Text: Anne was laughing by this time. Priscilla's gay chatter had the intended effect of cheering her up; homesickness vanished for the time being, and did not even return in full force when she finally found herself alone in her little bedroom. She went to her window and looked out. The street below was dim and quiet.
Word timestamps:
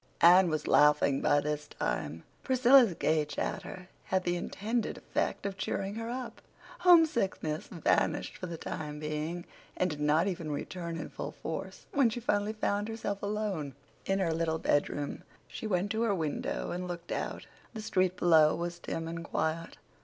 Anne 0.21 0.49
was 0.49 0.67
laughing 0.67 1.21
by 1.21 1.39
this 1.39 1.67
time. 1.67 2.23
Priscilla's 2.41 2.95
gay 2.95 3.23
chatter 3.23 3.87
had 4.05 4.23
the 4.23 4.35
intended 4.35 4.97
effect 4.97 5.45
of 5.45 5.59
cheering 5.59 5.93
her 5.93 6.09
up; 6.09 6.41
homesickness 6.79 7.67
vanished 7.67 8.35
for 8.35 8.47
the 8.47 8.57
time 8.57 8.99
being, 8.99 9.45
and 9.77 9.91
did 9.91 9.99
not 9.99 10.25
even 10.25 10.49
return 10.49 10.97
in 10.97 11.07
full 11.07 11.33
force 11.33 11.85
when 11.93 12.09
she 12.09 12.19
finally 12.19 12.53
found 12.53 12.87
herself 12.87 13.21
alone 13.21 13.75
in 14.07 14.17
her 14.17 14.33
little 14.33 14.57
bedroom. 14.57 15.21
She 15.47 15.67
went 15.67 15.91
to 15.91 16.01
her 16.01 16.15
window 16.15 16.71
and 16.71 16.87
looked 16.87 17.11
out. 17.11 17.45
The 17.75 17.81
street 17.83 18.17
below 18.17 18.55
was 18.55 18.79
dim 18.79 19.07
and 19.07 19.23
quiet. 19.23 19.77